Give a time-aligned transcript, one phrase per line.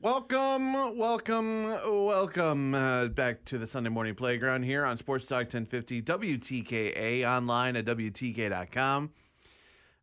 [0.00, 6.02] Welcome, welcome, welcome uh, back to the Sunday morning playground here on Sports Talk 1050
[6.02, 9.10] WTKA online at WTKA.com.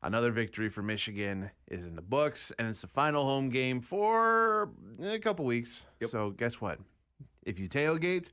[0.03, 4.69] Another victory for Michigan is in the books, and it's the final home game for
[5.01, 5.85] a couple weeks.
[6.09, 6.79] So, guess what?
[7.43, 8.31] If you tailgate,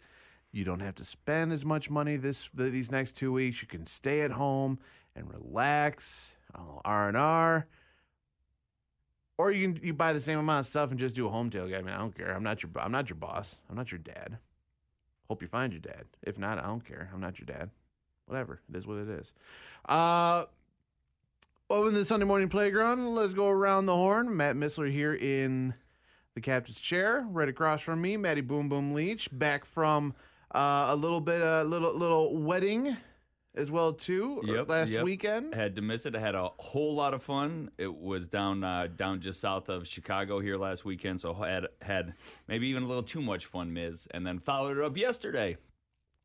[0.50, 3.62] you don't have to spend as much money this these next two weeks.
[3.62, 4.80] You can stay at home
[5.14, 6.32] and relax,
[6.84, 7.68] R and R.
[9.38, 11.50] Or you can you buy the same amount of stuff and just do a home
[11.50, 11.88] tailgate.
[11.88, 12.32] I don't care.
[12.32, 13.56] I'm not your I'm not your boss.
[13.68, 14.38] I'm not your dad.
[15.28, 16.04] Hope you find your dad.
[16.22, 17.10] If not, I don't care.
[17.12, 17.70] I'm not your dad.
[18.26, 18.60] Whatever.
[18.68, 19.32] It is what it is.
[19.86, 20.44] Uh
[21.70, 23.14] to the Sunday morning playground.
[23.14, 24.36] Let's go around the horn.
[24.36, 25.72] Matt Missler here in
[26.34, 27.26] the captain's chair.
[27.28, 30.14] Right across from me, Maddie Boom Boom Leach, back from
[30.54, 32.96] uh, a little bit, a uh, little little wedding
[33.54, 35.04] as well too yep, last yep.
[35.04, 35.54] weekend.
[35.54, 36.16] Had to miss it.
[36.16, 37.70] I had a whole lot of fun.
[37.78, 42.14] It was down uh, down just south of Chicago here last weekend, so had had
[42.48, 45.56] maybe even a little too much fun, Miz, and then followed it up yesterday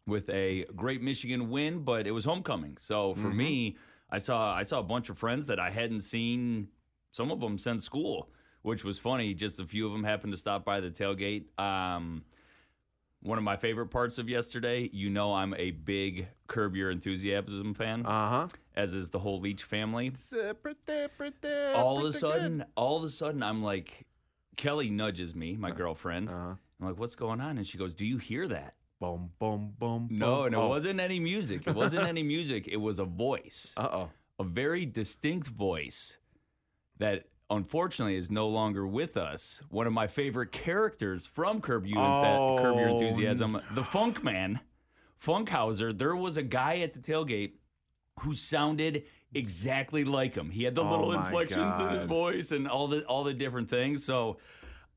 [0.05, 2.77] with a great Michigan win, but it was homecoming.
[2.79, 3.37] So for mm-hmm.
[3.37, 3.77] me,
[4.09, 6.69] I saw I saw a bunch of friends that I hadn't seen
[7.11, 8.29] some of them since school,
[8.61, 9.33] which was funny.
[9.33, 11.45] Just a few of them happened to stop by the tailgate.
[11.59, 12.23] Um,
[13.21, 17.73] one of my favorite parts of yesterday, you know, I'm a big Curb Your Enthusiasm
[17.73, 18.05] fan.
[18.05, 18.47] Uh huh.
[18.75, 20.11] As is the whole Leach family.
[20.61, 22.67] Pretty, pretty, all of a sudden, good.
[22.75, 24.05] all of a sudden, I'm like,
[24.55, 26.29] Kelly nudges me, my uh, girlfriend.
[26.29, 26.55] Uh-huh.
[26.79, 27.57] I'm like, what's going on?
[27.57, 28.75] And she goes, Do you hear that?
[28.99, 30.07] Boom, boom, boom.
[30.11, 31.67] No, and it wasn't any music.
[31.67, 32.67] It wasn't any music.
[32.67, 33.73] It was a voice.
[33.77, 34.09] Uh oh.
[34.39, 36.17] A very distinct voice
[36.99, 39.61] that unfortunately is no longer with us.
[39.69, 44.59] One of my favorite characters from Curb, you oh, Curb Your Enthusiasm, the Funk Man,
[45.21, 45.97] Funkhouser.
[45.97, 47.53] There was a guy at the tailgate
[48.21, 49.03] who sounded
[49.33, 50.49] exactly like him.
[50.49, 51.87] He had the oh little inflections God.
[51.87, 54.03] in his voice and all the all the different things.
[54.03, 54.37] So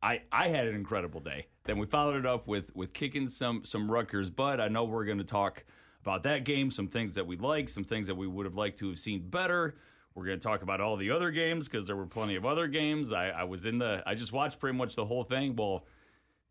[0.02, 1.46] I I had an incredible day.
[1.64, 5.04] Then we followed it up with with kicking some some Rutgers but I know we're
[5.04, 5.64] going to talk
[6.02, 8.78] about that game, some things that we like, some things that we would have liked
[8.78, 9.76] to have seen better.
[10.14, 12.66] We're going to talk about all the other games because there were plenty of other
[12.66, 13.12] games.
[13.12, 15.54] I, I was in the, I just watched pretty much the whole thing.
[15.54, 15.84] Well,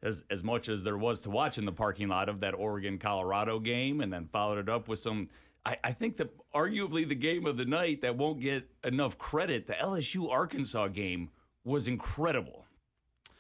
[0.02, 2.98] as as much as there was to watch in the parking lot of that Oregon
[2.98, 5.30] Colorado game, and then followed it up with some.
[5.66, 9.68] I, I think that arguably the game of the night that won't get enough credit,
[9.68, 11.30] the LSU Arkansas game,
[11.66, 12.66] was incredible.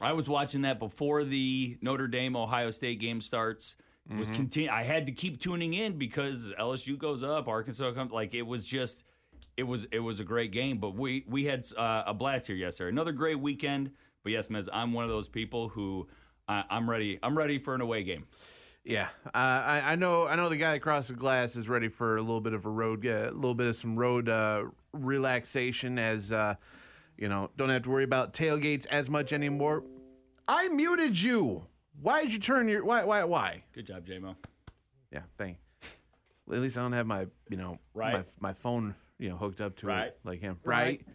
[0.01, 3.75] I was watching that before the Notre Dame Ohio State game starts.
[4.09, 4.19] Mm-hmm.
[4.19, 4.69] Was continue.
[4.69, 8.11] I had to keep tuning in because LSU goes up, Arkansas comes.
[8.11, 9.03] Like it was just
[9.57, 10.77] it was it was a great game.
[10.77, 12.89] But we we had uh, a blast here yesterday.
[12.89, 13.91] Another great weekend.
[14.23, 16.07] But yes, Mez, I'm one of those people who
[16.47, 17.19] uh, I'm ready.
[17.23, 18.27] I'm ready for an away game.
[18.83, 20.25] Yeah, uh, I, I, know.
[20.25, 22.69] I know the guy across the glass is ready for a little bit of a
[22.69, 24.63] road, uh, a little bit of some road uh,
[24.93, 25.99] relaxation.
[25.99, 26.55] As uh,
[27.17, 29.83] you know, don't have to worry about tailgates as much anymore.
[30.47, 31.67] I muted you.
[32.01, 32.83] Why did you turn your?
[32.83, 33.03] Why?
[33.03, 33.23] Why?
[33.25, 33.63] Why?
[33.73, 34.35] Good job, JMO.
[35.11, 35.57] Yeah, thank.
[36.47, 36.55] You.
[36.55, 38.13] At least I don't have my, you know, right.
[38.13, 40.07] my, my phone you know, hooked up to right.
[40.07, 40.59] it like him.
[40.63, 41.05] Right.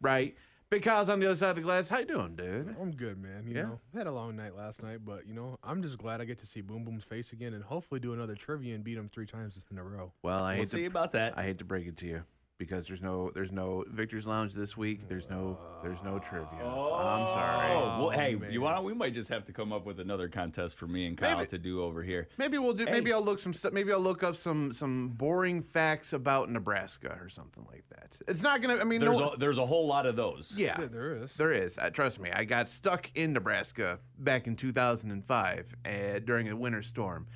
[0.00, 0.36] Right.
[0.68, 1.88] Big Kyle's on the other side of the glass.
[1.90, 2.74] How you doing, dude?
[2.80, 3.44] I'm good, man.
[3.46, 3.62] You yeah.
[3.62, 6.38] know, had a long night last night, but you know, I'm just glad I get
[6.38, 9.26] to see Boom Boom's face again and hopefully do another trivia and beat him three
[9.26, 10.12] times in a row.
[10.22, 11.34] Well, I we'll hate see to, about that.
[11.36, 12.24] I hate to break it to you
[12.62, 15.08] because there's no there's no Victor's Lounge this week.
[15.08, 16.60] There's no there's no trivia.
[16.62, 18.00] Oh, I'm sorry.
[18.00, 18.52] Well, hey, man.
[18.52, 18.84] you want?
[18.84, 21.48] We might just have to come up with another contest for me and Kyle maybe,
[21.48, 22.28] to do over here.
[22.38, 22.84] Maybe we'll do.
[22.84, 22.92] Hey.
[22.92, 23.72] Maybe I'll look some stuff.
[23.72, 28.16] Maybe I'll look up some some boring facts about Nebraska or something like that.
[28.28, 28.76] It's not gonna.
[28.76, 30.54] I mean, there's no, a, there's a whole lot of those.
[30.56, 31.34] Yeah, yeah there is.
[31.34, 31.78] There is.
[31.78, 32.30] Uh, trust me.
[32.30, 37.26] I got stuck in Nebraska back in 2005 uh, during a winter storm.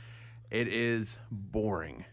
[0.52, 2.04] It is boring.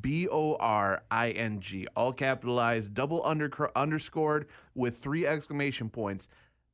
[0.00, 6.28] B O R I N G, all capitalized, double under, underscored with three exclamation points.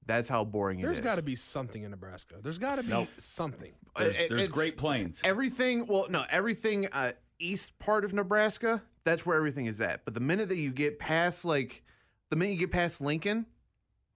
[0.07, 1.05] That's how boring There's it is.
[1.05, 2.35] got to be something in Nebraska.
[2.43, 3.09] There's got to be nope.
[3.19, 3.73] something.
[3.97, 5.23] There's, there's Great Plains.
[5.25, 10.05] Everything, well, no, everything uh, east part of Nebraska, that's where everything is at.
[10.05, 11.83] But the minute that you get past, like,
[12.29, 13.47] the minute you get past Lincoln,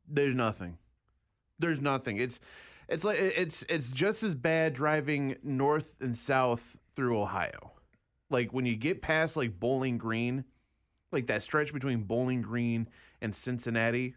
[0.06, 0.76] there's nothing.
[1.58, 2.18] There's nothing.
[2.18, 2.38] It's,
[2.88, 7.72] it's like it's it's just as bad driving north and south through Ohio
[8.30, 10.44] like when you get past like Bowling Green,
[11.12, 12.88] like that stretch between Bowling Green
[13.20, 14.14] and Cincinnati,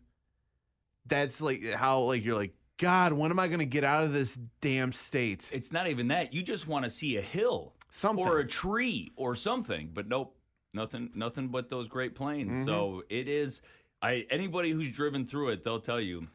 [1.05, 4.11] that's like how like you're like God, when am I going to get out of
[4.11, 5.47] this damn state?
[5.53, 6.33] It's not even that.
[6.33, 8.25] You just want to see a hill Something.
[8.25, 9.91] or a tree or something.
[9.93, 10.35] But nope,
[10.73, 12.53] nothing nothing but those great plains.
[12.53, 12.65] Mm-hmm.
[12.65, 13.61] So it is
[14.01, 16.27] I anybody who's driven through it, they'll tell you.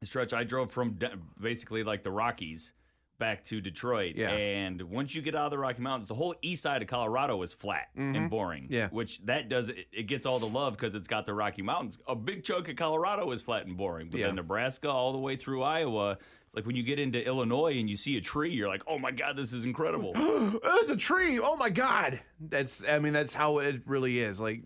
[0.00, 0.98] The stretch I drove from
[1.38, 2.72] basically like the Rockies
[3.20, 4.14] back to Detroit.
[4.16, 4.30] Yeah.
[4.30, 7.40] And once you get out of the Rocky Mountains, the whole east side of Colorado
[7.42, 8.64] is flat and boring.
[8.64, 8.72] Mm-hmm.
[8.72, 8.88] Yeah.
[8.88, 11.98] Which that does it, it gets all the love because it's got the Rocky Mountains.
[12.08, 14.10] A big chunk of Colorado is flat and boring.
[14.10, 14.26] But Yeah.
[14.26, 17.88] then Nebraska all the way through Iowa, it's like when you get into Illinois and
[17.88, 20.12] you see a tree, you're like, oh my God, this is incredible.
[20.80, 21.38] It's a tree.
[21.38, 22.20] Oh my god.
[22.40, 24.40] That's I mean that's how it really is.
[24.40, 24.64] Like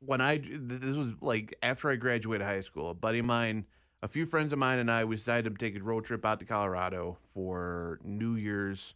[0.00, 3.64] when I this was like after I graduated high school, a buddy of mine,
[4.04, 6.38] a few friends of mine and I we decided to take a road trip out
[6.40, 8.94] to Colorado for New Year's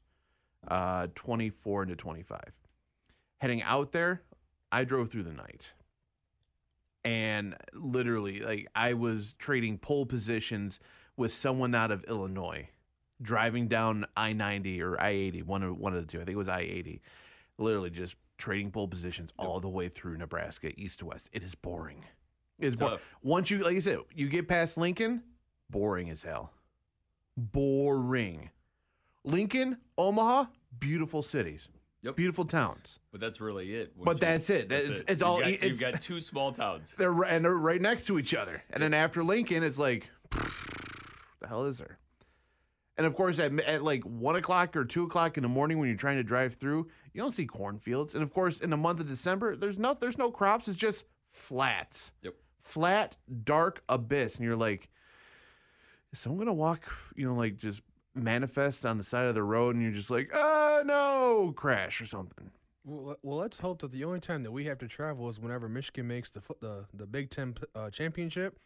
[0.68, 2.40] uh 24 into 25.
[3.38, 4.20] Heading out there,
[4.70, 5.72] I drove through the night.
[7.04, 10.78] And literally like I was trading pole positions
[11.16, 12.68] with someone out of Illinois
[13.22, 16.18] driving down I ninety or I eighty, one of one of the two.
[16.20, 17.00] I think it was I eighty.
[17.56, 21.30] Literally just trading pole positions all the way through Nebraska, east to west.
[21.32, 22.04] It is boring.
[22.58, 22.98] It's boring.
[23.22, 25.22] Once you, like I said, you get past Lincoln,
[25.70, 26.52] boring as hell.
[27.36, 28.50] Boring.
[29.24, 30.46] Lincoln, Omaha,
[30.78, 31.68] beautiful cities,
[32.02, 32.16] Yep.
[32.16, 32.98] beautiful towns.
[33.12, 33.92] But that's really it.
[33.96, 34.68] But you- that's it.
[34.68, 36.94] That's- it's You've all- got- it's- you've got two small towns.
[36.98, 38.62] They're and they're right next to each other.
[38.70, 40.10] And then after Lincoln, it's like,
[41.40, 41.98] the hell is there?
[42.96, 45.88] And of course, at, at like one o'clock or two o'clock in the morning, when
[45.88, 48.14] you're trying to drive through, you don't see cornfields.
[48.14, 50.66] And of course, in the month of December, there's no there's no crops.
[50.66, 52.10] It's just flats.
[52.22, 52.34] Yep.
[52.68, 54.36] Flat, dark abyss.
[54.36, 54.88] And you're like,
[56.12, 56.84] is someone gonna walk?
[57.16, 57.82] You know, like just
[58.14, 62.06] manifest on the side of the road, and you're just like, oh no, crash or
[62.06, 62.50] something.
[62.84, 65.68] Well, well, let's hope that the only time that we have to travel is whenever
[65.68, 68.58] Michigan makes the the the Big Ten uh, championship,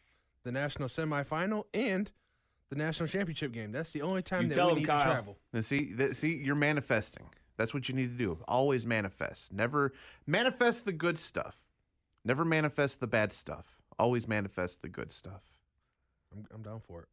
[0.45, 2.11] the national semifinal, and
[2.71, 3.73] the national championship game.
[3.73, 4.99] That's the only time You that we we 'em, need Kyle.
[5.01, 5.39] to travel.
[5.53, 7.27] Now, see, th- see, you're manifesting.
[7.59, 8.39] That's what you need to do.
[8.49, 9.53] Always manifest.
[9.53, 9.93] Never
[10.27, 11.65] manifest the good stuff.
[12.25, 13.82] Never manifest the bad stuff.
[13.99, 15.43] Always manifest the good stuff.
[16.33, 17.09] I'm, I'm down for it.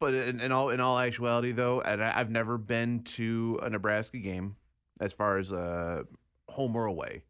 [0.00, 3.70] But in, in all in all actuality, though, and I, I've never been to a
[3.70, 4.56] Nebraska game
[5.00, 6.02] as far as uh,
[6.48, 7.22] home or away.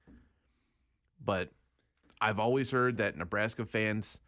[1.23, 1.51] But
[2.21, 4.19] I've always heard that Nebraska fans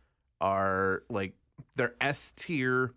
[0.41, 1.35] are like
[1.77, 2.95] they're S tier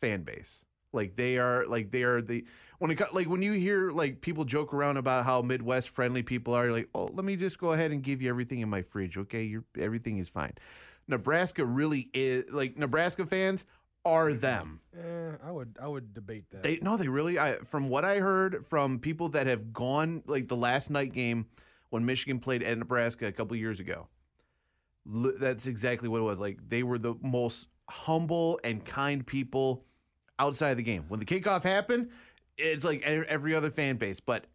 [0.00, 0.64] fan base.
[0.92, 2.44] Like they are like they are the
[2.78, 6.54] when it like when you hear like people joke around about how Midwest friendly people
[6.54, 8.82] are, you're like, oh, let me just go ahead and give you everything in my
[8.82, 9.16] fridge.
[9.16, 10.52] Okay, You're, everything is fine.
[11.08, 13.64] Nebraska really is like Nebraska fans
[14.04, 14.80] are them.
[14.96, 16.62] Eh, I would I would debate that.
[16.62, 17.38] They no, they really.
[17.38, 21.46] I from what I heard from people that have gone like the last night game
[21.90, 24.08] when Michigan played at Nebraska a couple years ago.
[25.06, 26.38] That's exactly what it was.
[26.38, 29.84] Like they were the most humble and kind people
[30.38, 31.04] outside of the game.
[31.08, 32.10] When the kickoff happened,
[32.56, 34.46] it's like every other fan base, but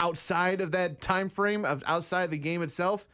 [0.00, 3.06] outside of that time frame of outside the game itself,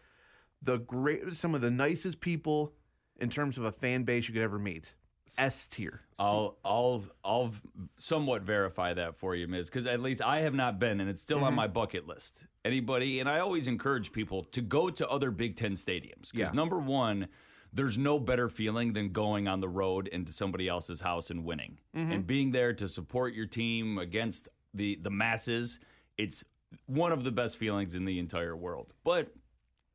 [0.62, 2.73] the great some of the nicest people
[3.20, 4.94] in terms of a fan base you could ever meet.
[5.38, 6.00] S tier.
[6.19, 7.55] I'll I'll I'll
[7.99, 11.23] somewhat verify that for you, Miz, because at least I have not been, and it's
[11.23, 11.56] still on mm-hmm.
[11.56, 12.47] my bucket list.
[12.64, 16.50] Anybody, and I always encourage people to go to other Big Ten stadiums because Yeah.
[16.53, 17.29] number one,
[17.73, 21.79] there's no better feeling than going on the road into somebody else's house and winning,
[21.97, 22.12] mm-hmm.
[22.12, 25.78] and being there to support your team against the the masses.
[26.19, 26.45] It's
[26.87, 29.33] one of the best feelings in the entire world, but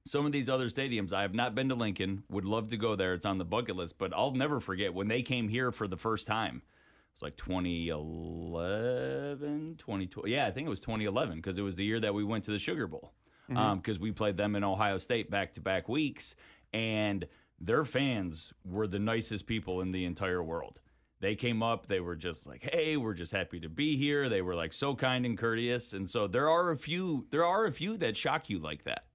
[0.07, 2.23] some of these other stadiums, I have not been to Lincoln.
[2.29, 3.13] Would love to go there.
[3.13, 5.97] It's on the bucket list, but I'll never forget when they came here for the
[5.97, 6.57] first time.
[6.57, 10.27] It was like 2011, 2012.
[10.27, 12.51] Yeah, I think it was 2011 because it was the year that we went to
[12.51, 13.11] the Sugar Bowl
[13.49, 13.57] mm-hmm.
[13.57, 16.35] um, because we played them in Ohio State back to back weeks.
[16.73, 17.27] And
[17.59, 20.79] their fans were the nicest people in the entire world.
[21.19, 24.43] They came up, they were just like, "Hey, we're just happy to be here." They
[24.43, 25.93] were like so kind and courteous.
[25.93, 29.05] And so there are a few there are a few that shock you like that.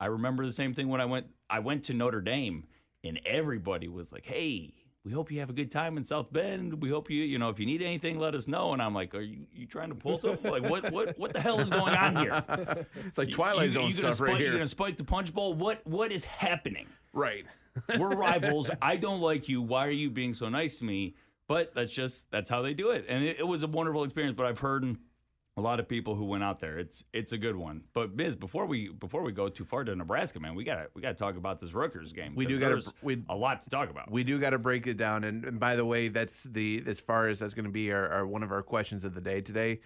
[0.00, 2.66] I remember the same thing when I went I went to Notre Dame
[3.04, 4.74] and everybody was like, "Hey,
[5.04, 6.82] we hope you have a good time in South Bend.
[6.82, 9.14] We hope you, you know, if you need anything, let us know." And I'm like,
[9.14, 10.50] "Are you, you trying to pull something?
[10.50, 12.44] Like what what what the hell is going on here?"
[13.06, 14.48] It's like Twilight you, Zone you gonna stuff right spike, here.
[14.48, 15.54] You're gonna spike the punch bowl.
[15.54, 16.86] What what is happening?
[17.12, 17.46] Right.
[17.98, 18.70] We're rivals.
[18.82, 19.62] I don't like you.
[19.62, 21.14] Why are you being so nice to me?
[21.46, 24.36] But that's just that's how they do it, and it, it was a wonderful experience.
[24.36, 24.96] But I've heard
[25.58, 26.78] a lot of people who went out there.
[26.78, 27.82] It's it's a good one.
[27.92, 30.86] But Biz, before we before we go too far to Nebraska, man, we got to
[30.94, 32.34] we got to talk about this Rutgers game.
[32.36, 34.08] We do gotta- we- a lot to talk about.
[34.10, 35.24] We do got to break it down.
[35.24, 38.08] And, and by the way, that's the as far as that's going to be our,
[38.08, 39.80] our one of our questions of the day today.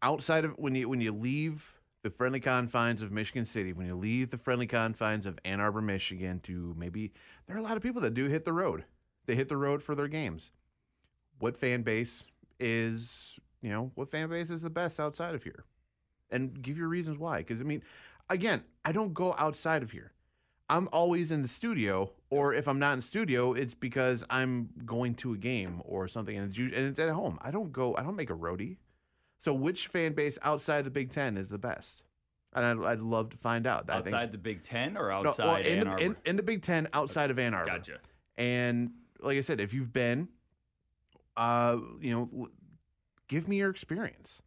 [0.00, 3.94] Outside of when you when you leave the friendly confines of Michigan City, when you
[3.96, 7.12] leave the friendly confines of Ann Arbor, Michigan, to maybe
[7.46, 8.84] there are a lot of people that do hit the road.
[9.26, 10.52] They hit the road for their games.
[11.40, 12.24] what fan base
[12.58, 15.64] is, you know, what fan base is the best outside of here,
[16.30, 17.38] and give your reasons why.
[17.38, 17.82] Because I mean,
[18.28, 20.12] again, I don't go outside of here.
[20.70, 25.14] I'm always in the studio, or if I'm not in studio, it's because I'm going
[25.16, 27.38] to a game or something, and it's, and it's at home.
[27.40, 27.96] I don't go.
[27.96, 28.76] I don't make a roadie.
[29.40, 32.02] So, which fan base outside the Big Ten is the best?
[32.52, 33.88] And I'd, I'd love to find out.
[33.88, 36.36] I think- Outside the Big Ten or no, outside well, in, Ann the, in, in
[36.36, 37.70] the Big Ten, outside of Ann Arbor.
[37.70, 37.98] gotcha.
[38.36, 40.28] And like I said, if you've been,
[41.36, 42.48] uh, you know,
[43.28, 44.42] give me your experience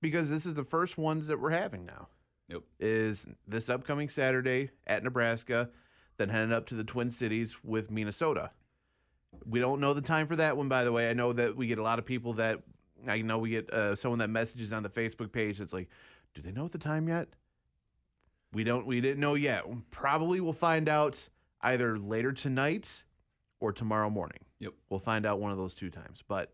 [0.00, 2.08] because this is the first ones that we're having now.
[2.48, 2.62] Yep.
[2.80, 5.70] Is this upcoming Saturday at Nebraska,
[6.16, 8.50] then heading up to the Twin Cities with Minnesota.
[9.44, 11.10] We don't know the time for that one, by the way.
[11.10, 12.62] I know that we get a lot of people that
[13.06, 15.88] I know we get uh, someone that messages on the Facebook page that's like,
[16.34, 17.28] "Do they know the time yet?"
[18.52, 18.86] We don't.
[18.86, 19.64] We didn't know yet.
[19.90, 21.28] Probably we'll find out
[21.60, 23.04] either later tonight
[23.60, 24.40] or tomorrow morning.
[24.60, 24.72] Yep.
[24.88, 26.24] We'll find out one of those two times.
[26.26, 26.52] But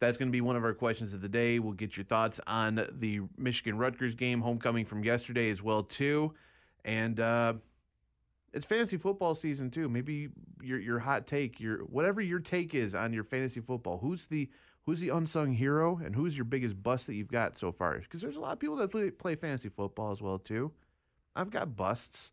[0.00, 1.58] that's going to be one of our questions of the day.
[1.58, 6.34] We'll get your thoughts on the Michigan Rutgers game, homecoming from yesterday as well too,
[6.84, 7.54] and uh,
[8.52, 9.88] it's fantasy football season too.
[9.88, 10.30] Maybe
[10.62, 13.98] your your hot take, your whatever your take is on your fantasy football.
[13.98, 14.48] Who's the
[14.86, 17.98] who's the unsung hero, and who's your biggest bust that you've got so far?
[17.98, 20.72] Because there's a lot of people that play, play fantasy football as well too.
[21.36, 22.32] I've got busts.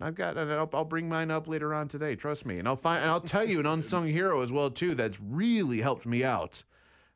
[0.00, 2.14] I've got, and I'll, I'll bring mine up later on today.
[2.14, 4.94] Trust me, and I'll find, and I'll tell you an unsung hero as well too.
[4.94, 6.62] That's really helped me out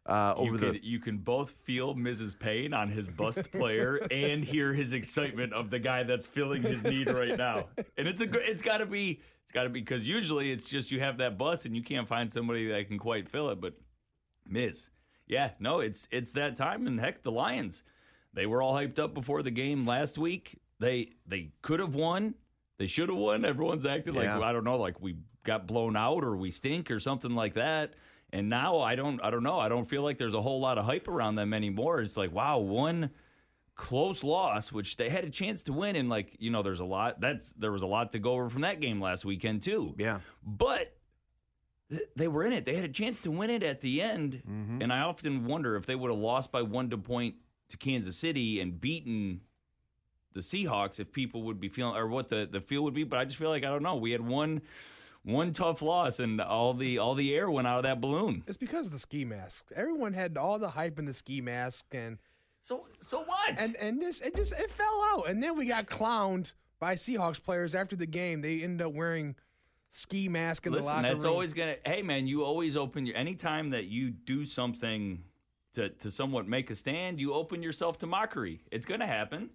[0.07, 0.85] uh, over you, the.
[0.85, 2.39] you can both feel Mrs.
[2.39, 6.83] Payne on his bust player and hear his excitement of the guy that's filling his
[6.83, 7.69] need right now.
[7.97, 8.43] And it's a good.
[8.45, 9.21] It's got to be.
[9.45, 12.07] It's got to be because usually it's just you have that bust and you can't
[12.07, 13.61] find somebody that can quite fill it.
[13.61, 13.75] But
[14.47, 14.89] Miz,
[15.27, 16.87] yeah, no, it's it's that time.
[16.87, 17.85] And heck, the Lions,
[18.35, 20.59] they were all hyped up before the game last week.
[20.81, 22.35] They they could have won.
[22.83, 23.45] They should have won.
[23.45, 24.35] Everyone's acting Yeah.
[24.35, 27.55] like I don't know, like we got blown out or we stink or something like
[27.55, 27.95] that.
[28.33, 29.61] And now I don't I don't know.
[29.61, 32.01] I don't feel like there's a whole lot of hype around them anymore.
[32.01, 33.11] It's like, wow, one
[33.77, 36.85] close loss, which they had a chance to win, and like, you know, there's a
[36.85, 39.95] lot that's there was a lot to go over from that game last weekend too.
[39.97, 40.97] yeah, But
[42.17, 42.65] they were in it.
[42.65, 44.43] They had a chance to win it at the end.
[44.49, 44.83] Mm-hmm.
[44.83, 47.37] And I often wonder if they would have lost by one to point
[47.69, 49.43] to Kansas City and beaten
[50.35, 53.05] the Seahawks, if people would be feeling or what the, the feel would be.
[53.05, 53.97] But I just feel like I don't know.
[53.97, 54.63] We had one
[55.25, 58.43] one tough loss and all the all the air went out of that balloon.
[58.47, 59.67] It's because of the ski mask.
[59.75, 62.19] Everyone had all the hype in the ski mask, and
[62.61, 63.55] So so what?
[63.59, 65.29] and and this it just it fell out.
[65.29, 68.41] And then we got clowned by Seahawks players after the game.
[68.41, 69.37] They ended up wearing
[69.91, 71.33] ski mask in the Listen, locker that's room.
[71.35, 71.77] always gonna.
[71.87, 73.17] Hey, man, you always open your.
[73.17, 75.23] Anytime that you do something
[75.75, 78.63] to to somewhat make a stand, you open yourself to mockery.
[78.73, 79.51] It's gonna happen.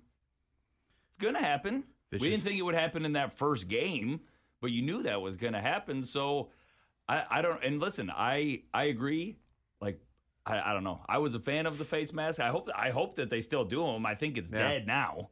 [1.18, 1.84] It's gonna happen.
[2.12, 2.22] Vicious.
[2.22, 4.22] We didn't think it would happen in that first game,
[4.62, 6.04] but you knew that was gonna happen.
[6.04, 6.50] So,
[7.10, 7.64] I I don't.
[7.64, 9.38] And listen, I I agree.
[9.82, 10.00] Like.
[10.50, 11.02] I, I don't know.
[11.10, 12.40] I was a fan of the face mask.
[12.40, 14.06] I hope I hope that they still do them.
[14.06, 14.60] I think it's Yeah.
[14.70, 15.28] dead now.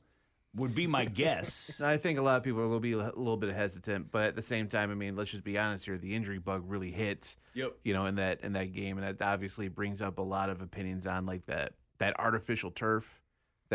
[0.55, 1.79] Would be my guess.
[1.83, 4.41] I think a lot of people will be a little bit hesitant, but at the
[4.41, 5.97] same time, I mean, let's just be honest here.
[5.97, 7.37] The injury bug really hit.
[7.53, 7.77] Yep.
[7.85, 10.61] You know, in that in that game, and that obviously brings up a lot of
[10.61, 13.21] opinions on like that that artificial turf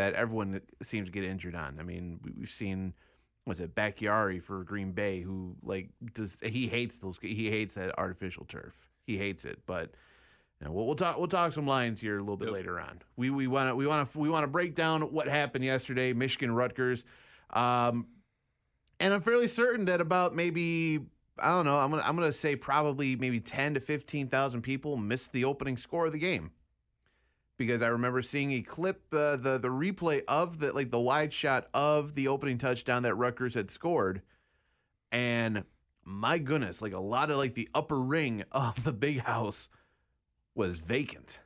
[0.01, 1.77] that everyone seems to get injured on.
[1.79, 2.93] I mean, we- we've seen
[3.45, 7.97] what's it, Bakhtiari for Green Bay, who like does he hates those he hates that
[7.99, 8.89] artificial turf.
[9.05, 9.91] He hates it, but.
[10.59, 11.17] You know, we'll, we'll talk.
[11.17, 12.53] We'll talk some lines here a little bit Yep.
[12.53, 13.01] later on.
[13.15, 16.13] We we want to we want to we want to break down what happened yesterday.
[16.13, 17.03] Michigan Rutgers.
[17.49, 18.05] Um,
[18.99, 20.99] and I'm fairly certain that about maybe
[21.39, 21.79] I don't know.
[21.79, 25.77] I'm gonna I'm gonna say probably maybe ten to fifteen thousand people missed the opening
[25.77, 26.51] score of the game
[27.65, 31.31] because I remember seeing a clip uh, the the replay of the like the wide
[31.31, 34.21] shot of the opening touchdown that Rutgers had scored,
[35.11, 35.63] and
[36.03, 39.69] my goodness, like a lot of like the upper ring of the big house
[40.55, 41.39] was vacant.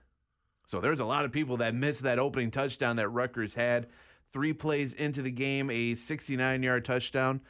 [0.68, 3.88] So there's a lot of people that missed that opening touchdown that Rutgers had.
[4.32, 7.42] Three plays into the game, a 69 yard touchdown.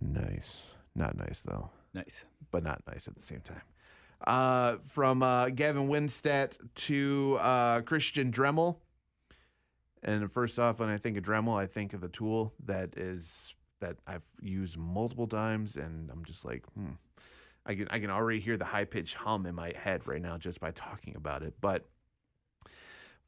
[0.00, 0.62] Nice.
[0.94, 2.24] Not nice, though, nice.
[2.50, 3.62] but not nice at the same time.
[4.26, 8.78] Uh, from uh, Gavin Wimsatt to uh, Christian Dremel.
[10.02, 13.54] And first off, when I think of Dremel, I think of the tool that is
[13.80, 16.90] that I've used multiple times, and I'm just like, hmm.
[17.66, 20.38] I can I can already hear the high pitched hum in my head right now
[20.38, 21.54] just by talking about it.
[21.60, 21.86] But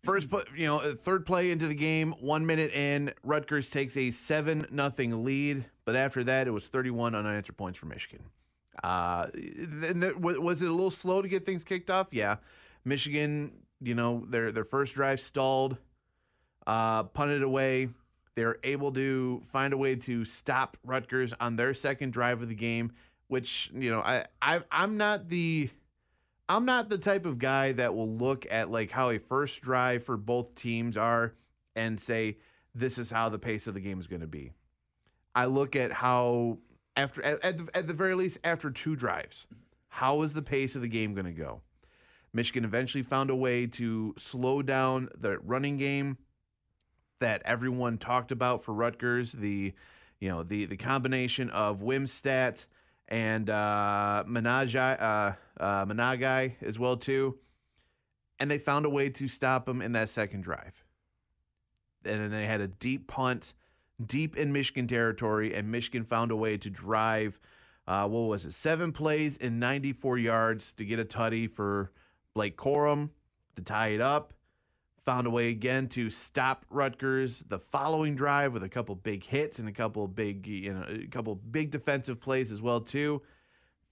[0.03, 4.67] first, you know, third play into the game, one minute in, Rutgers takes a seven
[4.71, 5.67] nothing lead.
[5.85, 8.25] But after that, it was 31 unanswered points for Michigan.
[8.83, 9.27] Uh,
[10.19, 12.09] was it a little slow to get things kicked off?
[12.11, 12.37] Yeah,
[12.85, 15.77] Michigan, you know, their their first drive stalled,
[16.67, 17.89] uh, punted away.
[18.37, 22.55] They're able to find a way to stop Rutgers on their second drive of the
[22.55, 22.93] game,
[23.29, 25.69] which you know I, I I'm not the
[26.49, 30.05] I'm not the type of guy that will look at like how a first drive
[30.05, 31.35] for both teams are
[31.77, 32.39] and say
[32.75, 34.53] this is how the pace of the game is going to be.
[35.35, 36.59] I look at how
[36.97, 39.47] after at, at, the, at the very least after two drives,
[39.89, 41.63] how is the pace of the game going to go?
[42.33, 46.19] Michigan eventually found a way to slow down the running game
[47.21, 49.33] that everyone talked about for Rutgers.
[49.33, 49.73] The
[50.21, 52.67] you know the the combination of Wimsatt
[53.09, 57.39] and uh, Monangai, uh, uh, Monangai as well too,
[58.39, 60.85] and they found a way to stop him in that second drive.
[62.05, 63.55] And then they had a deep punt
[64.07, 67.41] deep in Michigan territory, and Michigan found a way to drive.
[67.87, 68.55] Uh, what was it?
[68.55, 71.93] Seven plays in 94 yards to get a tutty for
[72.35, 73.11] Blake Corum
[73.57, 74.33] to tie it up.
[75.07, 79.59] Found a way again to stop Rutgers the following drive with a couple big hits
[79.59, 83.23] and a couple big, you know, a couple big defensive plays as well too.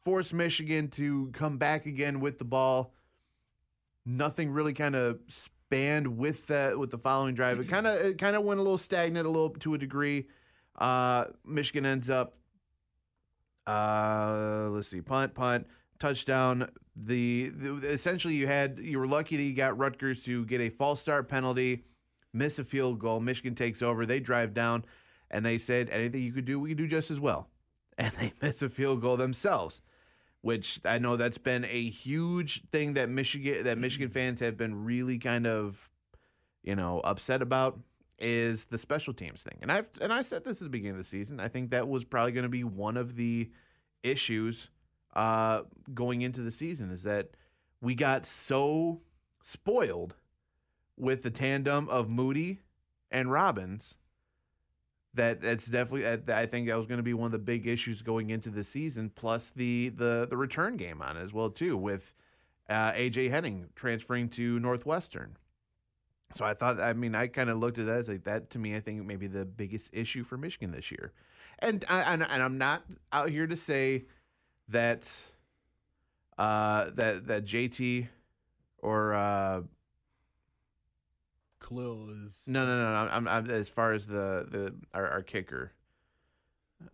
[0.04, 2.92] Force Michigan to come back again with the ball.
[4.06, 5.18] Nothing really kind of
[5.68, 7.60] spanned with that with the following drive.
[7.60, 10.26] It kind of it kind of went a little stagnant a little to a degree.
[10.76, 12.34] Uh, Michigan ends up.
[13.66, 15.66] Uh, let's see, punt, punt,
[15.98, 16.70] touchdown.
[16.96, 20.70] The, the essentially you had you were lucky that you got Rutgers to get a
[20.70, 21.84] false start penalty,
[22.32, 23.20] miss a field goal.
[23.20, 24.06] Michigan takes over.
[24.06, 24.86] They drive down,
[25.30, 27.48] and they said anything you could do, we could do just as well.
[28.00, 29.80] And they miss a field goal themselves
[30.48, 34.82] which I know that's been a huge thing that Michigan that Michigan fans have been
[34.82, 35.90] really kind of,
[36.62, 37.78] you know, upset about
[38.18, 39.58] is the special teams thing.
[39.60, 41.38] And I've and I said this at the beginning of the season.
[41.38, 43.50] I think that was probably going to be one of the
[44.02, 44.70] issues
[45.14, 47.28] uh, going into the season is that
[47.82, 49.02] we got so
[49.42, 50.14] spoiled
[50.96, 52.60] with the tandem of Moody
[53.10, 53.96] and Robbins
[55.18, 58.02] that that's definitely I think that was going to be one of the big issues
[58.02, 59.10] going into the season.
[59.14, 62.14] Plus the the the return game on it as well too with
[62.70, 65.36] uh, AJ Henning transferring to Northwestern.
[66.34, 68.58] So I thought I mean I kind of looked at that as like that to
[68.58, 71.12] me I think maybe the biggest issue for Michigan this year,
[71.58, 74.04] and I, and, and I'm not out here to say
[74.68, 75.10] that
[76.38, 78.06] uh, that that JT
[78.78, 79.62] or uh,
[81.68, 83.04] Khalil is no, no, no.
[83.04, 83.10] no.
[83.12, 85.72] I'm, I'm as far as the the our, our kicker.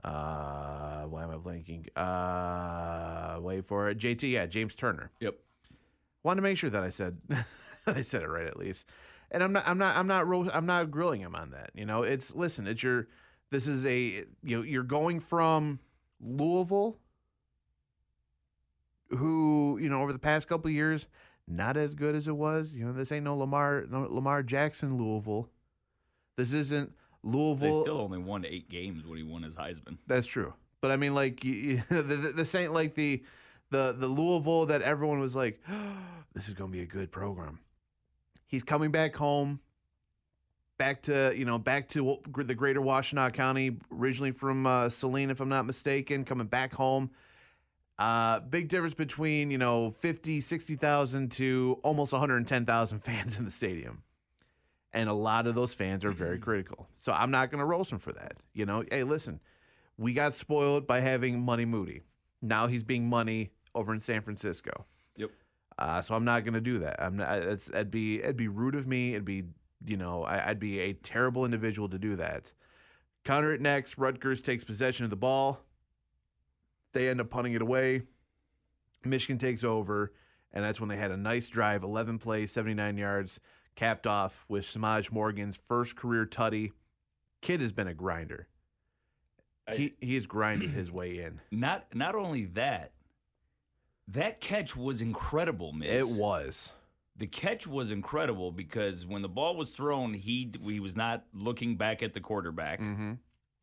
[0.03, 1.89] Uh, why am I blanking?
[1.95, 3.99] Uh, wait for it.
[3.99, 5.11] JT, yeah, James Turner.
[5.21, 5.35] Yep.
[6.23, 7.19] Wanted to make sure that I said
[7.87, 8.87] I said it right at least.
[9.31, 11.71] And I'm not I'm not I'm not ro- I'm not grilling him on that.
[11.75, 13.09] You know, it's listen, it's your
[13.51, 15.81] this is a you know, you're going from
[16.21, 16.99] Louisville
[19.11, 21.07] who, you know, over the past couple years
[21.47, 22.75] not as good as it was.
[22.75, 25.49] You know, this ain't no Lamar no Lamar Jackson Louisville.
[26.37, 27.79] This isn't Louisville.
[27.79, 29.99] They still only won eight games when he won his Heisman.
[30.07, 30.55] That's true.
[30.81, 33.23] But I mean, like you, you, the, the, this ain't like the
[33.71, 35.97] the the Louisville that everyone was like, oh,
[36.35, 37.61] this is gonna be a good program.
[38.47, 39.61] He's coming back home,
[40.79, 45.41] back to you know back to the greater Washtenaw County, originally from uh, Saline, if
[45.41, 47.11] I'm not mistaken, coming back home
[47.99, 54.03] uh, big difference between, you know, 50, 60,000 to almost 110,000 fans in the stadium.
[54.93, 56.89] And a lot of those fans are very critical.
[57.01, 58.35] So I'm not going to roast him for that.
[58.53, 59.41] You know, hey, listen,
[59.99, 62.03] we got spoiled by having Money Moody.
[62.41, 64.85] Now he's being money over in San Francisco.
[65.17, 65.31] Yep.
[65.79, 67.03] Uh, so I'm not going to do that.
[67.03, 67.39] I'm not.
[67.39, 69.15] It's, it'd be it'd be rude of me.
[69.15, 69.45] It'd be
[69.85, 72.53] you know I, I'd be a terrible individual to do that.
[73.25, 73.99] Counter it next.
[73.99, 75.65] Rutgers takes possession of the ball.
[76.95, 78.03] They end up punting it away.
[79.05, 80.13] Michigan takes over,
[80.53, 83.41] and that's when they had a nice drive, 11 plays, 79 yards,
[83.75, 86.73] capped off with Semaj Morgan's first career tutty.
[87.43, 88.49] Kid has been a grinder.
[89.75, 91.41] he he has grinded his way in.
[91.51, 92.93] Not not only that,
[94.09, 96.11] that catch was incredible, Miss.
[96.11, 96.71] It was.
[97.17, 101.77] The catch was incredible because when the ball was thrown, he he was not looking
[101.77, 102.81] back at the quarterback.
[102.81, 103.13] Mm-hmm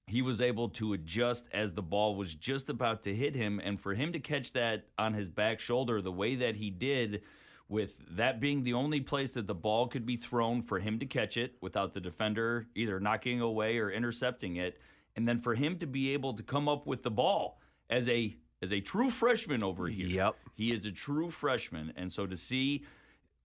[0.07, 3.61] he was able to adjust as the ball was just about to hit him.
[3.63, 7.21] And for him to catch that on his back shoulder the way that he did,
[7.71, 11.05] with that being the only place that the ball could be thrown for him to
[11.05, 14.77] catch it without the defender either knocking away or intercepting it,
[15.15, 18.35] and then for him to be able to come up with the ball as a
[18.61, 20.07] as a true freshman over here.
[20.07, 20.35] Yep.
[20.53, 21.93] He is a true freshman.
[21.95, 22.83] And so to see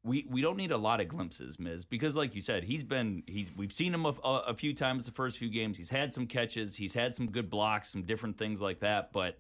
[0.07, 3.25] we we don't need a lot of glimpses, Miz, because like you said, he's been
[3.27, 5.77] he's we've seen him a, a, few times the first few games.
[5.77, 9.13] He's had some catches, he's had some good blocks, some different things like that.
[9.13, 9.39] But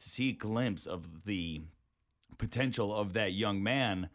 [0.00, 1.62] to see a glimpse of the
[2.36, 4.08] potential of that young man,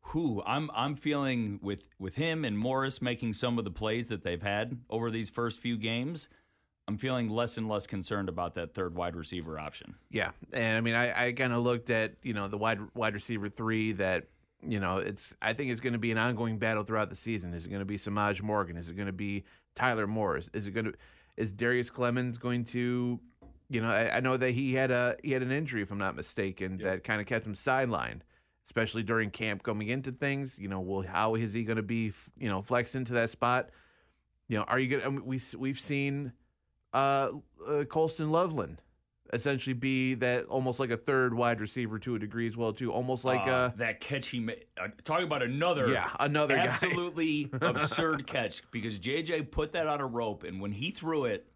[0.00, 4.24] who I'm I'm feeling with with him and Morris making some of the plays that
[4.24, 6.28] they've had over these first few games.
[6.88, 9.96] I'm feeling less and less concerned about that third wide receiver option.
[10.10, 13.14] Yeah, and I mean, I, I kind of looked at you know the wide wide
[13.14, 14.28] receiver three that
[14.66, 17.54] you know it's I think it's going to be an ongoing battle throughout the season.
[17.54, 18.76] Is it going to be Semaj Morgan?
[18.76, 19.44] Is it going to be
[19.74, 20.50] Tyler Morris?
[20.52, 20.94] Is it going to
[21.36, 23.20] is Darius Clemons going to
[23.68, 25.98] you know I, I know that he had a he had an injury if I'm
[25.98, 28.20] not mistaken that kind of kept him sidelined.
[28.66, 32.12] Especially during camp, coming into things, you know, well, how is he going to be,
[32.38, 33.70] you know, flex into that spot?
[34.46, 35.02] You know, are you going?
[35.02, 36.34] to we we've seen
[36.92, 37.30] uh,
[37.66, 38.82] uh, Colston Loveland
[39.32, 42.92] essentially be that almost like a third wide receiver to a degree as well too
[42.92, 44.64] almost like Uh, uh that catch he made.
[44.80, 50.06] Uh, talking about another, Yeah, another absolutely absurd catch because JJ put that on a
[50.06, 51.46] rope, and when he threw it,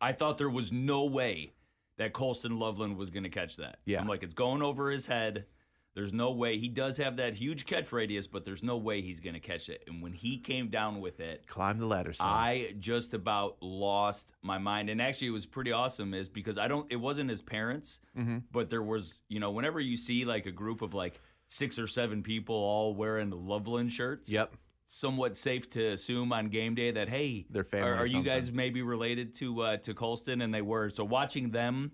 [0.00, 1.52] I thought there was no way
[1.98, 3.78] that Colston Loveland was going to catch that.
[3.84, 4.00] Yeah.
[4.00, 5.46] I'm like, it's going over his head.
[5.94, 9.20] There's no way he does have that huge catch radius, but there's no way he's
[9.20, 9.84] going to catch it.
[9.86, 12.26] And when he came down with it, climb the ladder son.
[12.26, 14.88] I just about lost my mind.
[14.88, 18.38] And actually, it was pretty awesome, is because I don't, it wasn't his parents, Mm-hmm.
[18.50, 21.86] but there was, you know, whenever you see like a group of like six or
[21.86, 24.30] seven people all wearing Loveland shirts.
[24.30, 24.54] Yep.
[24.86, 28.50] Somewhat safe to assume on game day that hey, They're family Are, are you guys
[28.50, 30.40] maybe related to uh, to Colston?
[30.42, 30.90] And they were.
[30.90, 31.92] So watching them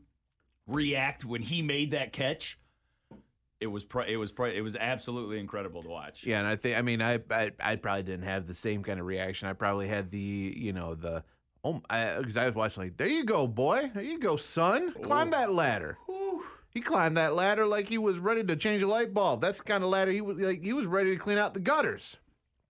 [0.66, 2.58] react when he made that catch,
[3.60, 6.24] it was pr- it was pr- it was absolutely incredible to watch.
[6.24, 9.00] yeah and i think i mean I, I i probably didn't have the same kind
[9.00, 9.48] of reaction.
[9.48, 10.18] I probably had the
[10.56, 11.24] you know the
[11.64, 13.90] oh because I, was watching like there you go boy.
[13.92, 14.92] There you go son.
[15.02, 15.98] Climb that ladder.
[16.70, 19.40] He climbed that ladder like he was ready to change a light bulb.
[19.40, 21.60] That's the kind of ladder he was like he was ready to clean out the
[21.60, 22.16] gutters.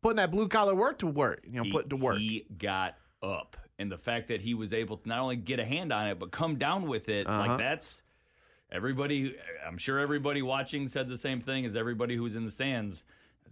[0.02, 2.18] Putting that blue collar work to work you know he, put to work.
[2.18, 5.64] He got up, and the fact that he was able to not only get a
[5.64, 7.46] hand on it but come down with it, Uh-huh.
[7.48, 8.02] like that's
[8.70, 9.36] everybody.
[9.66, 13.04] I'm sure everybody watching said the same thing as everybody who's in the stands.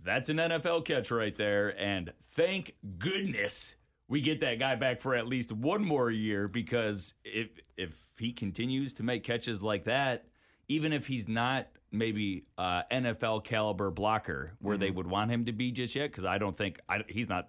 [0.05, 3.77] That's an NFL catch right there, and thank goodness
[4.09, 8.33] we get that guy back for at least one more year because if if he
[8.33, 10.27] continues to make catches like that,
[10.69, 15.53] even if he's not maybe uh, NFL caliber blocker where they would want him to
[15.53, 17.49] be just yet, because I don't think I, he's not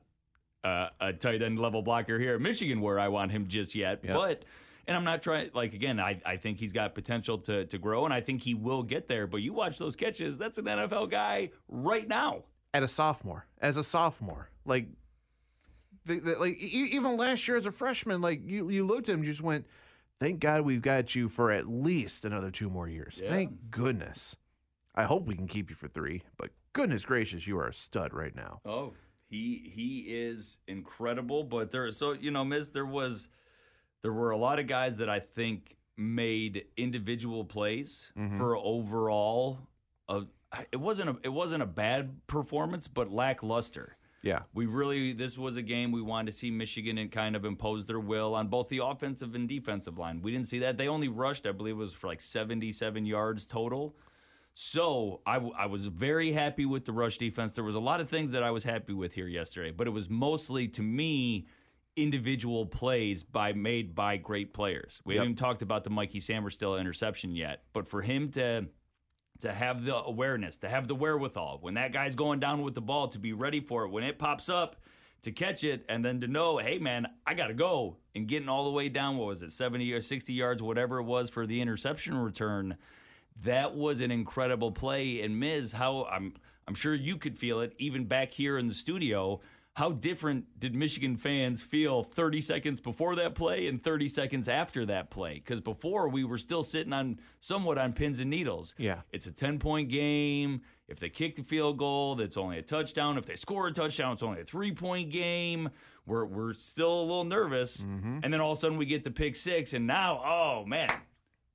[0.64, 4.00] uh, a tight end level blocker here at Michigan where I want him just yet.
[4.04, 4.16] Yep.
[4.16, 4.44] But
[4.88, 8.06] and I'm not trying like again, I, I think he's got potential to to grow
[8.06, 9.28] and I think he will get there.
[9.28, 12.44] But you watch those catches, that's an NFL guy right now.
[12.74, 14.88] at a sophomore as a sophomore like
[16.06, 19.14] the, the, like e- even last year as a freshman like you you looked at
[19.14, 19.66] him and just went
[20.20, 23.30] thank god we've got you for at least another two more years Yeah.
[23.30, 24.36] thank goodness
[24.96, 28.14] i hope we can keep you for three but goodness gracious you are a stud
[28.14, 28.94] right now Oh,
[29.30, 31.44] he he is incredible.
[31.44, 33.28] But there, so you know, Miz, there was
[34.08, 39.60] there were a lot of guys that I think made individual plays for overall.
[40.08, 40.22] Uh,
[40.72, 43.98] it wasn't a it wasn't a bad performance, but lackluster.
[44.22, 47.44] yeah We really this was a game we wanted to see Michigan and kind of
[47.44, 50.22] impose their will on both the offensive and defensive line.
[50.22, 50.78] We didn't see that.
[50.78, 53.94] They only rushed, I believe, it was for like 77 yards total.
[54.54, 57.52] So I, w- I was very happy with the rush defense.
[57.54, 59.92] There was a lot of things that I was happy with here yesterday, but it
[59.92, 61.46] was mostly to me
[61.98, 65.02] individual plays by made by great players.
[65.04, 65.20] We Yep.
[65.20, 68.68] haven't even talked about the Mikey Sainristil interception yet, but for him to
[69.42, 72.82] to have the awareness, to have the wherewithal when that guy's going down with the
[72.82, 74.78] ball to be ready for it when it pops up
[75.22, 78.50] to catch it and then to know, hey man, I got to go and getting
[78.50, 81.46] all the way down what was it, 70 or 60 yards whatever it was for
[81.46, 82.78] the interception return.
[83.44, 86.34] That was an incredible play and Miz how I'm
[86.68, 89.40] I'm sure you could feel it even back here in the studio.
[89.78, 94.84] How different did Michigan fans feel 30 seconds before that play and 30 seconds after
[94.88, 95.36] that play?
[95.36, 98.74] Because before we were still sitting on somewhat on pins and needles.
[98.80, 99.02] Yeah.
[99.12, 100.62] It's a 10 point game.
[100.88, 103.20] If they kick the field goal, that's only a touchdown.
[103.20, 105.70] If they score a touchdown, it's only a three point game.
[106.08, 107.84] We're, we're still a little nervous.
[107.84, 108.22] Mm-hmm.
[108.24, 110.90] And then all of a sudden we get the pick six, and now, oh man,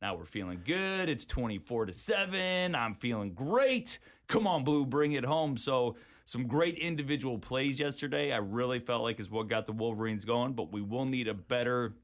[0.01, 1.09] now we're feeling good.
[1.09, 2.77] It's 24 to 7.
[2.77, 3.99] I'm feeling great.
[4.29, 5.57] Come on, Blue, bring it home.
[5.57, 8.33] So, some great individual plays yesterday.
[8.33, 11.35] I really felt like is what got the Wolverines going, but we will need a
[11.35, 11.95] better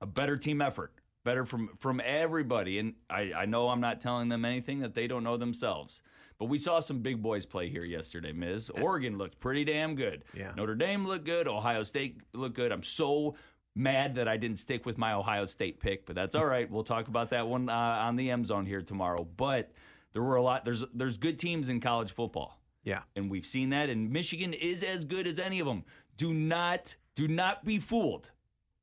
[0.00, 0.92] a better team effort.
[1.24, 2.78] Better from from everybody.
[2.78, 6.00] And I, I know I'm not telling them anything that they don't know themselves.
[6.38, 8.68] But we saw some big boys play here yesterday, Miz.
[8.68, 10.22] Oregon looked pretty damn good.
[10.34, 10.52] Yeah.
[10.54, 11.48] Notre Dame looked good.
[11.48, 12.72] Ohio State looked good.
[12.72, 13.36] I'm so
[13.74, 16.70] mad that I didn't stick with my Ohio State pick, but that's all right.
[16.70, 19.26] We'll talk about that one uh, on the M Zone here tomorrow.
[19.36, 19.72] But
[20.12, 20.64] there were a lot.
[20.64, 23.90] There's there's good teams in college football, yeah and we've seen that.
[23.90, 25.84] And Michigan is as good as any of them.
[26.16, 28.30] Do not do not be fooled.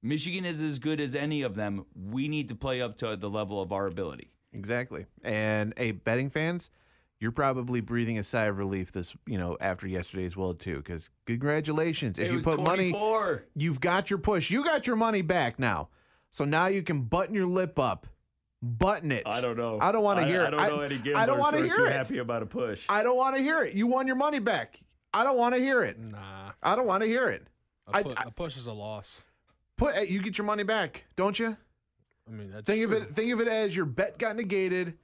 [0.03, 1.85] Michigan is as good as any of them.
[1.95, 4.29] We need to play up to the level of our ability.
[4.53, 6.69] exactly and hey betting fans
[7.23, 10.75] you're probably breathing a sigh of relief this, you know, after yesterday as well too.
[10.75, 13.45] Because congratulations, if it you was put money, 24.
[13.55, 14.51] you've got your push.
[14.51, 15.87] You got your money back now.
[16.31, 18.07] So now you can button your lip up,
[18.63, 19.23] button it.
[19.25, 19.77] I don't know.
[19.81, 20.51] I don't want to I- hear I it.
[20.51, 21.91] don't know any gamblers I don't want to who are hear too it.
[21.93, 22.85] happy about a push.
[22.89, 23.73] I don't want to hear it.
[23.73, 24.79] You won your money back.
[25.13, 25.99] I don't want to hear it.
[25.99, 27.45] Nah, I don't want to hear it.
[27.87, 29.25] A, pu- I- a push is a loss.
[29.77, 31.57] Put you get your money back, don't you?
[32.27, 33.09] I mean, that's Think of it.
[33.09, 34.97] Think of it as your bet got negated.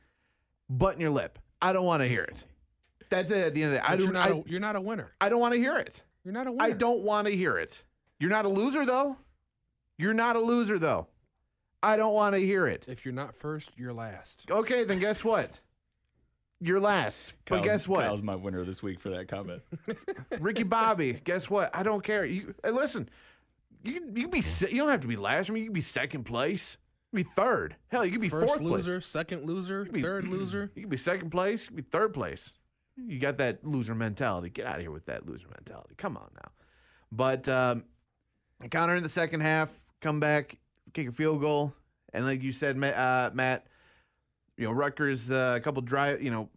[0.70, 1.38] Button your lip.
[1.62, 2.44] I don't want to hear it.
[3.10, 3.44] That's it.
[3.48, 4.04] At the end of the day, I But do.
[4.06, 5.12] you're not, I, a, you're not a winner.
[5.20, 6.02] I don't want to hear it.
[6.24, 6.64] You're not a winner.
[6.64, 7.82] I don't want to hear it.
[8.20, 9.18] You're not a loser though.
[9.98, 11.08] You're not a loser though.
[11.82, 12.86] I don't want to hear it.
[12.88, 14.46] If you're not first, you're last.
[14.52, 15.60] Okay, then guess what?
[16.60, 17.34] You're last.
[17.46, 18.04] But guess what?
[18.06, 19.62] Kyle's my winner this week for that comment.
[20.42, 21.74] Ricky Bobby, guess what?
[21.74, 22.26] I don't care.
[22.26, 23.10] You hey, listen.
[23.82, 25.50] You you be you don't have to be last.
[25.50, 26.76] I mean, you can be second place.
[27.14, 27.76] You can be third.
[27.88, 28.72] Hell, you can be First fourth place.
[28.72, 30.70] loser, second loser, be- third loser.
[30.76, 31.62] You can be second place.
[31.64, 32.52] You can be third place.
[32.98, 34.50] You got that loser mentality.
[34.50, 35.96] Get out of here with that loser mentality.
[35.98, 36.52] Come on now.
[37.10, 37.86] But um,
[38.70, 40.58] counter in the second half, come back,
[40.94, 41.74] kick a field goal,
[42.14, 43.68] and like you said, uh, Matt,
[44.58, 46.22] you know Rutgers uh, a couple drive.
[46.22, 46.50] You know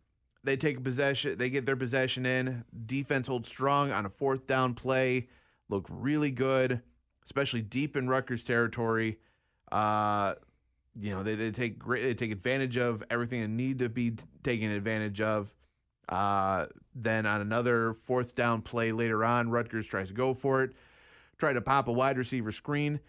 [0.44, 2.64] they take possession, they get their possession in.
[2.86, 5.28] Defense holds strong on a fourth down play.
[5.68, 6.82] Look really good,
[7.24, 9.18] especially deep in Rutgers territory.
[9.70, 10.34] Uh,
[11.00, 14.14] you know they, they take great they take advantage of everything that need to be
[14.42, 15.54] taken advantage of
[16.08, 20.72] uh, then on another fourth down play later on rutgers tries to go for it
[21.38, 23.00] try to pop a wide receiver screen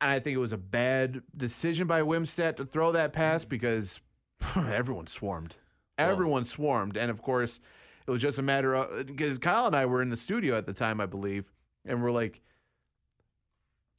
[0.00, 4.00] and i think it was a bad decision by Wimsatt to throw that pass because
[4.56, 5.56] everyone swarmed.
[5.96, 6.96] Everyone swarmed.
[6.96, 7.60] And of course
[8.06, 10.66] it was just a matter of because kyle and i were in the studio at
[10.66, 11.50] the time i believe
[11.86, 12.42] and we're like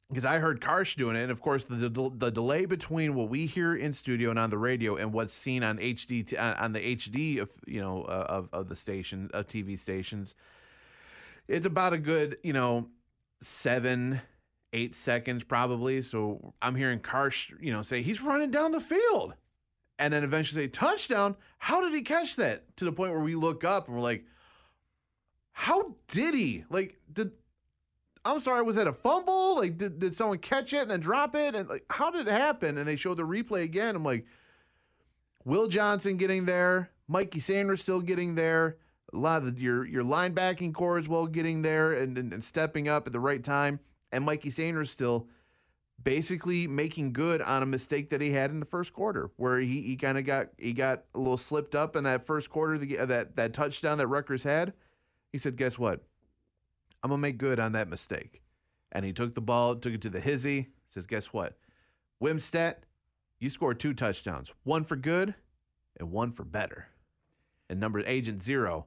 [0.08, 3.28] because I heard Karsh doing it, and of course the, the the delay between what
[3.28, 6.54] we hear in studio and on the radio and what's seen on HD t- on
[6.54, 10.34] on the HD of you know uh, of of the station of TV stations,
[11.48, 12.86] it's about a good you know
[13.40, 14.20] seven
[14.72, 16.02] eight seconds probably.
[16.02, 19.34] So I'm hearing Karsh you know say he's running down the field,
[19.98, 21.36] and then eventually say touchdown.
[21.58, 22.76] How did he catch that?
[22.76, 24.24] To the point where we look up and we're like,
[25.52, 26.64] how did he?
[26.70, 27.32] Like did
[28.26, 29.54] I'm sorry, was that a fumble?
[29.54, 31.54] Like, did, did someone catch it and then drop it?
[31.54, 32.76] And like, how did it happen?
[32.76, 33.94] And they showed the replay again.
[33.94, 34.26] I'm like,
[35.44, 38.78] Will Johnson getting there, Mikey Sainristil getting there,
[39.12, 42.42] a lot of the, your your linebacking core as well getting there and, and, and
[42.42, 43.78] stepping up at the right time,
[44.16, 45.26] and Mikey Sainristil
[46.02, 49.82] basically making good on a mistake that he had in the first quarter, where he,
[49.82, 52.96] he kind of got he got a little slipped up in that first quarter, the,
[53.06, 54.72] that that touchdown that Rutgers had.
[55.32, 56.02] He said, "Guess what?
[57.02, 58.42] I'm gonna make good on that mistake.
[58.92, 60.68] And he took the ball, took it to the hizzy.
[60.88, 61.58] Says, guess what?
[62.22, 62.76] Wimsatt,
[63.38, 65.34] you scored two touchdowns, one for good
[65.98, 66.88] and one for better.
[67.68, 68.86] And number agent zero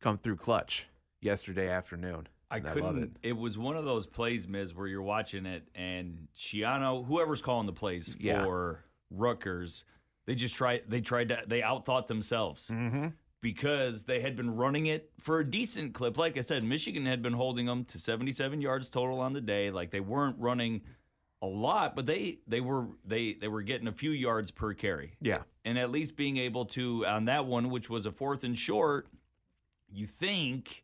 [0.00, 0.88] come through clutch
[1.20, 2.28] yesterday afternoon.
[2.54, 3.16] I And couldn't.
[3.22, 3.36] It.
[3.36, 7.72] was one of those plays, Miz, where you're watching it and Schiano, whoever's calling the
[7.72, 8.44] plays Yeah.
[8.44, 9.84] for Rutgers,
[10.26, 10.82] they just tried.
[10.88, 11.42] They tried to.
[11.46, 13.08] They outthought themselves Mm-hmm.
[13.40, 16.16] because they had been running it for a decent clip.
[16.16, 19.70] Like I said, Michigan had been holding them to 77 yards total on the day.
[19.70, 20.82] Like they weren't running
[21.42, 25.12] a lot, but they they were they they were getting a few yards per carry
[25.20, 25.42] Yeah.
[25.64, 29.08] and at least being able to on that one, which was a fourth and short,
[29.92, 30.83] you think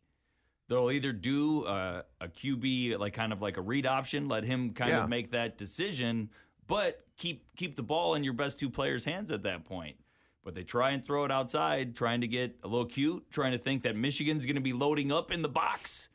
[0.71, 4.45] they'll either do uh, a, a QB like kind of like a read option, let
[4.45, 5.03] him kind Yeah.
[5.03, 6.29] of make that decision,
[6.65, 9.97] but keep keep the ball in your best two players' hands at that point.
[10.45, 13.57] But they try and throw it outside, trying to get a little cute, trying to
[13.57, 16.07] think that Michigan's going to be loading up in the box.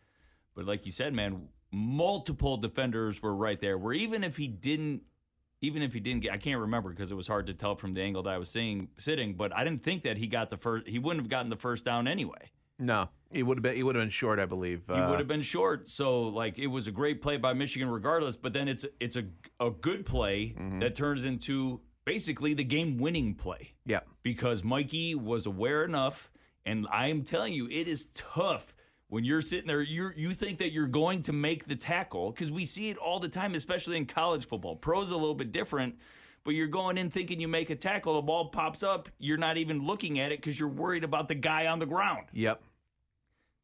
[0.54, 3.76] But like you said, man, multiple defenders were right there.
[3.78, 5.02] Where even if he didn't
[5.60, 7.94] even if he didn't get, I can't remember because it was hard to tell from
[7.94, 9.34] the angle that I was seeing sitting.
[9.34, 10.88] But I didn't think that he got the first.
[10.88, 12.50] He wouldn't have gotten the first down anyway.
[12.78, 13.76] No, he would have been.
[13.76, 14.82] He would have been short, I believe.
[14.86, 15.88] He Uh, would have been short.
[15.88, 18.36] So like it was a great play by Michigan, regardless.
[18.36, 19.24] But then it's it's a
[19.60, 24.00] a good play that turns into basically the game winning play Yeah.
[24.22, 26.30] because Mikey was aware enough.
[26.64, 28.74] And I am telling you, it is tough
[29.08, 29.82] when you're sitting there.
[29.82, 33.18] You you think that you're going to make the tackle because we see it all
[33.20, 34.76] the time, especially in college football.
[34.76, 35.96] Pros a little bit different,
[36.44, 39.56] but you're going in thinking you make a tackle, the ball pops up, you're not
[39.56, 42.26] even looking at it because you're worried about the guy on the ground.
[42.32, 42.62] Yep.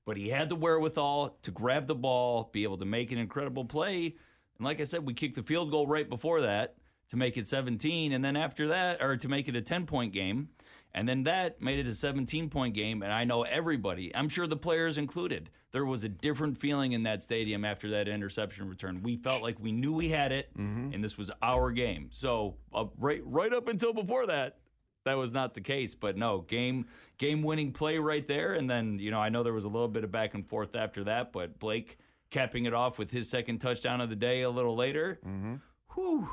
[0.04, 3.64] But he had the wherewithal to grab the ball, be able to make an incredible
[3.64, 4.16] play.
[4.58, 6.74] And like I said, we kicked the field goal right before that
[7.10, 8.12] to make it 17.
[8.12, 10.48] And then after that, or to make it a 10 point game.
[10.94, 13.02] And then that made it a 17 point game.
[13.02, 17.04] And I know everybody, I'm sure the players included, there was a different feeling in
[17.04, 19.02] that stadium after that interception return.
[19.02, 20.50] We felt like we knew we had it,
[20.92, 22.08] and this was our game.
[22.10, 24.58] So uh, right, right up until before that,
[25.04, 25.94] that was not the case.
[25.94, 26.86] But no, game
[27.18, 29.88] game winning play right there, and then you know I know there was a little
[29.88, 31.98] bit of back and forth after that, but Blake
[32.30, 35.20] capping it off with his second touchdown of the day a little later.
[35.24, 35.56] Mm-hmm.
[35.94, 36.28] Whew.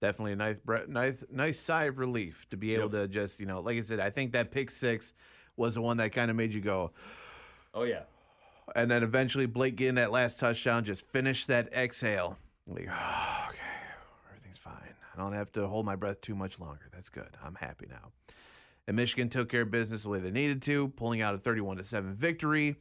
[0.00, 0.56] Definitely a nice,
[0.88, 3.02] nice, nice sigh of relief to be able yep.
[3.02, 5.12] to just, you know, like I said, I think that pick six
[5.56, 6.90] was the one that kind of made you go,
[7.72, 8.02] "Oh yeah."
[8.74, 12.36] And then eventually Blake getting that last touchdown just finished that exhale.
[12.66, 13.61] Like, oh, okay.
[15.12, 16.88] I don't have to hold my breath too much longer.
[16.92, 17.36] That's good.
[17.44, 18.12] I'm happy now.
[18.86, 21.76] And Michigan took care of business the way they needed to, pulling out a 31
[21.76, 22.76] to 7 victory.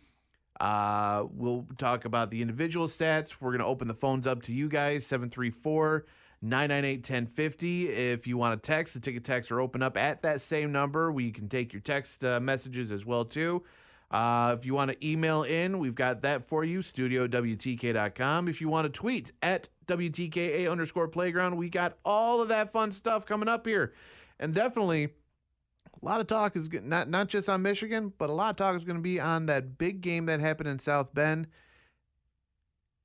[0.60, 3.36] Uh, we'll talk about the individual stats.
[3.40, 6.06] We're going to open the phones up to you guys 734
[6.42, 7.90] 998 1050.
[7.90, 11.12] If you want to text, the ticket texts are open up at that same number.
[11.12, 13.64] We can take your text uh, messages as well, too.
[14.12, 18.50] Uh, if you want to email in, we've got that for you, studiowtk.com.
[18.50, 22.92] If you want to tweet at WTKA underscore playground, we got all of that fun
[22.92, 23.94] stuff coming up here.
[24.38, 28.50] And definitely, a lot of talk is not, not just on Michigan, but a lot
[28.50, 31.48] of talk is going to be on that big game that happened in South Bend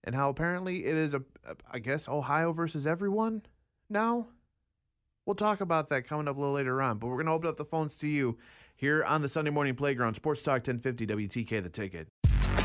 [0.03, 1.23] and how apparently it is a,
[1.71, 3.43] I guess Ohio versus everyone
[3.89, 4.29] now.
[5.25, 7.49] We'll talk about that coming up a little later on, but we're going to open
[7.49, 8.39] up the phones to you
[8.77, 12.09] here on the Sunday Morning Playground, Sports Talk 1050 WTK The Ticket.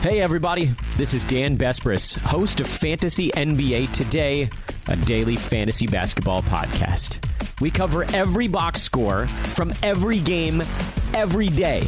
[0.01, 0.71] Hey, everybody.
[0.97, 4.49] This is Dan Besbris, host of Fantasy NBA Today,
[4.87, 7.19] a daily fantasy basketball podcast.
[7.61, 10.61] We cover every box score from every game,
[11.13, 11.87] every day